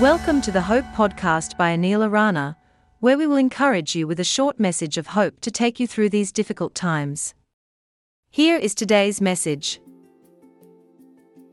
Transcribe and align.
Welcome 0.00 0.42
to 0.42 0.52
the 0.52 0.60
Hope 0.60 0.84
Podcast 0.94 1.56
by 1.56 1.74
Anil 1.74 2.06
Arana, 2.06 2.58
where 3.00 3.16
we 3.16 3.26
will 3.26 3.38
encourage 3.38 3.96
you 3.96 4.06
with 4.06 4.20
a 4.20 4.24
short 4.24 4.60
message 4.60 4.98
of 4.98 5.06
hope 5.06 5.40
to 5.40 5.50
take 5.50 5.80
you 5.80 5.86
through 5.86 6.10
these 6.10 6.32
difficult 6.32 6.74
times. 6.74 7.32
Here 8.28 8.58
is 8.58 8.74
today's 8.74 9.22
message. 9.22 9.80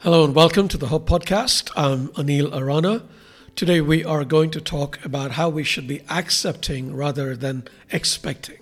Hello 0.01 0.25
and 0.25 0.35
welcome 0.35 0.67
to 0.67 0.77
the 0.77 0.87
Hope 0.87 1.07
Podcast. 1.07 1.71
I'm 1.77 2.09
Anil 2.09 2.53
Arana. 2.53 3.05
Today 3.55 3.79
we 3.79 4.03
are 4.03 4.25
going 4.25 4.51
to 4.51 4.59
talk 4.59 4.99
about 5.05 5.31
how 5.31 5.47
we 5.47 5.63
should 5.63 5.87
be 5.87 6.01
accepting 6.09 6.93
rather 6.93 7.37
than 7.37 7.63
expecting. 7.93 8.59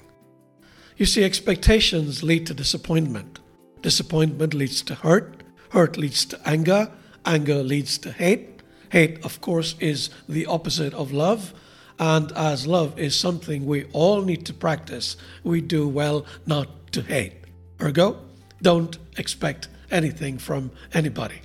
You 0.95 1.07
see, 1.07 1.23
expectations 1.23 2.21
lead 2.21 2.45
to 2.45 2.53
disappointment. 2.53 3.39
Disappointment 3.81 4.53
leads 4.53 4.83
to 4.83 4.93
hurt. 4.93 5.41
Hurt 5.69 5.97
leads 5.97 6.23
to 6.25 6.39
anger. 6.47 6.91
Anger 7.25 7.63
leads 7.63 7.97
to 7.97 8.11
hate. 8.11 8.60
Hate, 8.91 9.23
of 9.23 9.39
course, 9.39 9.75
is 9.79 10.09
the 10.27 10.45
opposite 10.45 10.93
of 10.93 11.13
love. 11.13 11.53
And 11.97 12.31
as 12.33 12.67
love 12.67 12.99
is 12.99 13.15
something 13.15 13.65
we 13.65 13.85
all 13.93 14.21
need 14.21 14.45
to 14.47 14.53
practice, 14.53 15.15
we 15.43 15.61
do 15.61 15.87
well 15.87 16.25
not 16.45 16.91
to 16.91 17.01
hate. 17.01 17.33
Ergo, 17.81 18.17
don't 18.61 18.97
expect 19.17 19.69
anything 19.89 20.37
from 20.37 20.71
anybody. 20.93 21.41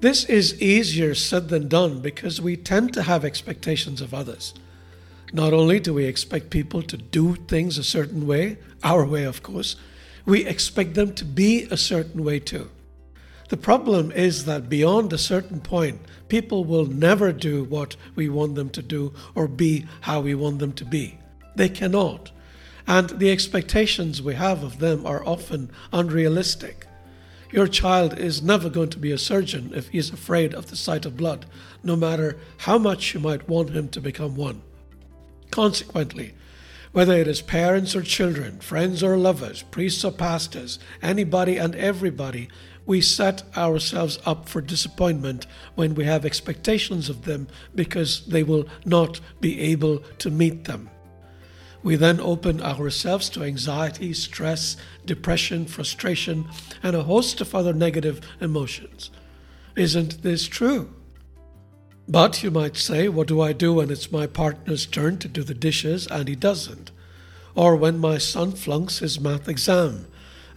This 0.00 0.24
is 0.24 0.60
easier 0.62 1.14
said 1.14 1.50
than 1.50 1.68
done 1.68 2.00
because 2.00 2.40
we 2.40 2.56
tend 2.56 2.94
to 2.94 3.02
have 3.02 3.24
expectations 3.24 4.00
of 4.00 4.14
others. 4.14 4.54
Not 5.32 5.52
only 5.52 5.78
do 5.78 5.92
we 5.92 6.04
expect 6.06 6.48
people 6.48 6.82
to 6.82 6.96
do 6.96 7.34
things 7.34 7.76
a 7.76 7.84
certain 7.84 8.26
way, 8.26 8.56
our 8.82 9.04
way, 9.04 9.24
of 9.24 9.42
course, 9.42 9.76
we 10.24 10.46
expect 10.46 10.94
them 10.94 11.14
to 11.16 11.24
be 11.24 11.64
a 11.70 11.76
certain 11.76 12.24
way 12.24 12.38
too. 12.38 12.70
The 13.54 13.60
problem 13.60 14.10
is 14.10 14.46
that 14.46 14.68
beyond 14.68 15.12
a 15.12 15.16
certain 15.16 15.60
point, 15.60 16.00
people 16.26 16.64
will 16.64 16.86
never 16.86 17.30
do 17.30 17.62
what 17.62 17.94
we 18.16 18.28
want 18.28 18.56
them 18.56 18.68
to 18.70 18.82
do 18.82 19.12
or 19.36 19.46
be 19.46 19.86
how 20.00 20.22
we 20.22 20.34
want 20.34 20.58
them 20.58 20.72
to 20.72 20.84
be. 20.84 21.18
They 21.54 21.68
cannot. 21.68 22.32
And 22.88 23.10
the 23.10 23.30
expectations 23.30 24.20
we 24.20 24.34
have 24.34 24.64
of 24.64 24.80
them 24.80 25.06
are 25.06 25.24
often 25.24 25.70
unrealistic. 25.92 26.88
Your 27.52 27.68
child 27.68 28.18
is 28.18 28.42
never 28.42 28.68
going 28.68 28.90
to 28.90 28.98
be 28.98 29.12
a 29.12 29.18
surgeon 29.18 29.70
if 29.72 29.86
he 29.90 29.98
is 29.98 30.10
afraid 30.10 30.52
of 30.52 30.68
the 30.68 30.76
sight 30.76 31.06
of 31.06 31.16
blood, 31.16 31.46
no 31.84 31.94
matter 31.94 32.36
how 32.56 32.76
much 32.76 33.14
you 33.14 33.20
might 33.20 33.48
want 33.48 33.70
him 33.70 33.86
to 33.90 34.00
become 34.00 34.34
one. 34.34 34.62
Consequently, 35.52 36.34
whether 36.94 37.14
it 37.14 37.26
is 37.26 37.42
parents 37.42 37.96
or 37.96 38.02
children, 38.02 38.60
friends 38.60 39.02
or 39.02 39.16
lovers, 39.16 39.64
priests 39.64 40.04
or 40.04 40.12
pastors, 40.12 40.78
anybody 41.02 41.56
and 41.56 41.74
everybody, 41.74 42.48
we 42.86 43.00
set 43.00 43.42
ourselves 43.56 44.20
up 44.24 44.48
for 44.48 44.60
disappointment 44.60 45.44
when 45.74 45.96
we 45.96 46.04
have 46.04 46.24
expectations 46.24 47.08
of 47.10 47.24
them 47.24 47.48
because 47.74 48.24
they 48.26 48.44
will 48.44 48.64
not 48.84 49.20
be 49.40 49.60
able 49.60 49.98
to 50.18 50.30
meet 50.30 50.64
them. 50.64 50.88
We 51.82 51.96
then 51.96 52.20
open 52.20 52.62
ourselves 52.62 53.28
to 53.30 53.42
anxiety, 53.42 54.12
stress, 54.12 54.76
depression, 55.04 55.66
frustration, 55.66 56.46
and 56.80 56.94
a 56.94 57.02
host 57.02 57.40
of 57.40 57.56
other 57.56 57.72
negative 57.72 58.20
emotions. 58.40 59.10
Isn't 59.74 60.22
this 60.22 60.46
true? 60.46 60.94
But 62.08 62.42
you 62.42 62.50
might 62.50 62.76
say, 62.76 63.08
what 63.08 63.28
do 63.28 63.40
I 63.40 63.52
do 63.52 63.74
when 63.74 63.90
it's 63.90 64.12
my 64.12 64.26
partner's 64.26 64.84
turn 64.84 65.18
to 65.18 65.28
do 65.28 65.42
the 65.42 65.54
dishes 65.54 66.06
and 66.06 66.28
he 66.28 66.36
doesn't? 66.36 66.90
Or 67.54 67.76
when 67.76 67.98
my 67.98 68.18
son 68.18 68.52
flunks 68.52 68.98
his 68.98 69.18
math 69.18 69.48
exam? 69.48 70.06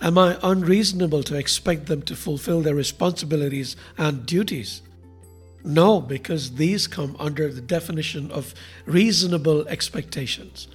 Am 0.02 0.18
I 0.18 0.38
unreasonable 0.44 1.23
to 1.23 1.38
expect 1.38 1.86
them 1.86 2.02
to 2.03 2.16
fulfill 2.16 2.62
their 2.62 2.75
responsibilities 2.75 3.75
and 3.98 4.25
duties? 4.25 4.81
No, 5.64 6.02
because 6.02 6.56
these 6.56 6.85
come 6.85 7.16
under 7.18 7.52
the 7.52 7.62
definition 7.62 8.29
of 8.31 8.53
reasonable 8.85 9.68
expectations. 9.68 10.68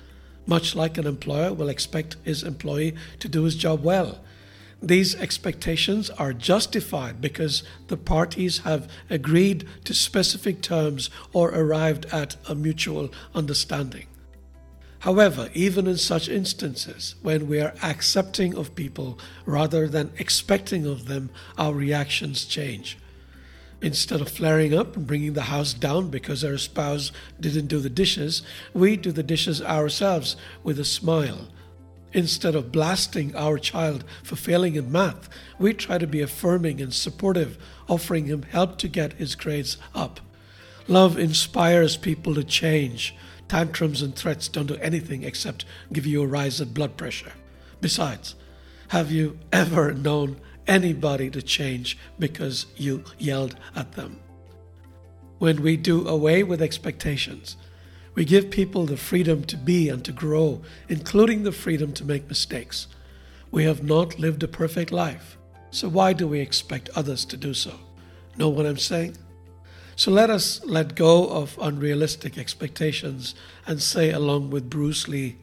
Much 0.47 0.75
like 0.75 0.99
an 0.99 1.07
employer 1.07 1.53
will 1.53 1.69
expect 1.69 2.17
his 2.25 2.43
employee 2.43 2.95
to 3.21 3.29
do 3.29 3.45
his 3.45 3.55
job 3.57 3.85
well. 3.85 4.21
These 4.83 5.15
expectations 5.15 6.11
are 6.11 6.33
justified 6.33 7.21
because 7.21 7.63
the 7.87 7.97
parties 7.97 8.59
have 8.59 8.89
agreed 9.09 9.65
to 9.85 9.95
specific 9.95 10.61
terms 10.61 11.09
or 11.33 11.51
arrived 11.51 12.07
at 12.07 12.35
a 12.49 12.57
mutual 12.57 13.11
understanding. 13.33 14.07
However, 15.01 15.51
even 15.55 15.87
in 15.87 15.99
such 15.99 16.29
instances, 16.29 17.15
when 17.23 17.47
we 17.47 17.61
are 17.61 17.75
accepting 17.83 18.57
of 18.57 18.75
people 18.75 19.21
rather 19.47 19.87
than 19.87 20.13
expecting 20.19 20.85
of 20.85 21.07
them, 21.07 21.31
our 21.57 21.75
reactions 21.75 22.45
change. 22.45 22.99
Instead 23.81 24.21
of 24.21 24.29
flaring 24.29 24.75
up 24.75 24.97
and 24.97 25.07
bringing 25.07 25.33
the 25.33 25.43
house 25.43 25.75
down 25.75 26.09
because 26.09 26.45
our 26.45 26.59
spouse 26.59 27.13
didn't 27.41 27.67
do 27.67 27.79
the 27.79 27.91
dishes, 27.91 28.43
we 28.75 28.97
do 28.97 29.13
the 29.13 29.25
dishes 29.25 29.63
ourselves 29.63 30.37
with 30.65 30.79
a 30.79 30.85
smile. 30.85 31.49
Instead 32.15 32.55
of 32.55 32.71
blasting 32.71 33.35
our 33.35 33.59
child 33.59 34.05
for 34.23 34.37
failing 34.37 34.75
in 34.75 34.93
math, 34.93 35.29
we 35.59 35.73
try 35.73 35.97
to 35.97 36.07
be 36.07 36.21
affirming 36.21 36.81
and 36.81 36.93
supportive, 36.93 37.57
offering 37.89 38.27
him 38.27 38.43
help 38.43 38.77
to 38.79 38.89
get 38.89 39.15
his 39.15 39.35
grades 39.35 39.79
up. 39.95 40.21
Love 40.89 41.19
inspires 41.19 41.97
people 41.97 42.35
to 42.35 42.45
change. 42.45 43.15
Tantrums 43.49 44.03
and 44.03 44.15
threats 44.15 44.49
don't 44.49 44.67
do 44.67 44.77
anything 44.77 45.23
except 45.23 45.65
give 45.93 46.07
you 46.07 46.23
a 46.23 46.27
rise 46.27 46.61
in 46.61 46.73
blood 46.73 46.97
pressure. 46.97 47.33
Besides, 47.81 48.35
have 48.89 49.11
you 49.11 49.39
ever 49.53 49.93
known 49.95 50.41
anybody 50.67 51.31
to 51.31 51.41
change 51.41 51.99
because 52.19 52.67
you 52.77 53.05
yelled 53.19 53.57
at 53.75 53.93
them? 53.93 54.21
When 55.39 55.63
we 55.63 55.77
do 55.77 56.07
away 56.07 56.43
with 56.43 56.63
expectations, 56.63 57.57
we 58.15 58.25
give 58.25 58.51
people 58.51 58.87
the 58.87 58.97
freedom 58.97 59.45
to 59.45 59.57
be 59.57 59.89
and 59.89 60.05
to 60.05 60.13
grow, 60.13 60.63
including 60.89 61.43
the 61.43 61.53
freedom 61.53 61.93
to 61.95 62.05
make 62.05 62.29
mistakes. 62.29 62.87
We 63.51 63.65
have 63.65 63.83
not 63.83 64.19
lived 64.19 64.43
a 64.43 64.49
perfect 64.49 64.93
life, 64.93 65.39
so 65.71 65.89
why 65.89 66.13
do 66.13 66.27
we 66.27 66.41
expect 66.41 66.91
others 66.95 67.25
to 67.27 67.37
do 67.37 67.55
so? 67.55 67.75
Know 68.37 68.49
what 68.49 68.67
I'm 68.67 68.79
saying? 68.79 69.17
So 69.97 70.11
let 70.11 70.31
us 70.31 70.65
let 70.65 70.95
go 70.95 71.29
of 71.29 71.59
unrealistic 71.61 72.39
expectations 72.39 73.35
and 73.67 73.81
say, 73.81 74.11
along 74.11 74.51
with 74.51 74.71
Bruce 74.71 75.07
Lee, 75.07 75.37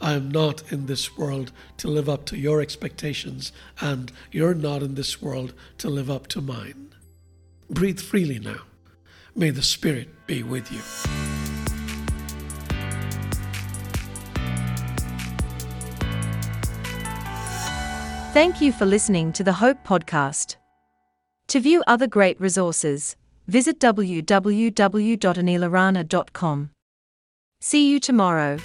I 0.00 0.12
am 0.12 0.30
not 0.30 0.70
in 0.72 0.86
this 0.86 1.16
world 1.16 1.52
to 1.78 1.88
live 1.88 2.08
up 2.08 2.26
to 2.26 2.36
your 2.36 2.60
expectations, 2.60 3.52
and 3.80 4.12
you're 4.30 4.54
not 4.54 4.82
in 4.82 4.94
this 4.96 5.22
world 5.22 5.54
to 5.78 5.88
live 5.88 6.10
up 6.10 6.26
to 6.28 6.40
mine. 6.40 6.94
Breathe 7.70 8.00
freely 8.00 8.38
now. 8.38 8.62
May 9.34 9.50
the 9.50 9.62
Spirit 9.62 10.26
be 10.26 10.42
with 10.42 10.70
you. 10.70 11.23
Thank 18.34 18.60
you 18.60 18.72
for 18.72 18.84
listening 18.84 19.32
to 19.34 19.44
the 19.44 19.52
Hope 19.52 19.78
Podcast. 19.86 20.56
To 21.46 21.60
view 21.60 21.84
other 21.86 22.08
great 22.08 22.40
resources, 22.40 23.14
visit 23.46 23.78
www.anilarana.com. 23.78 26.70
See 27.60 27.88
you 27.88 28.00
tomorrow. 28.00 28.58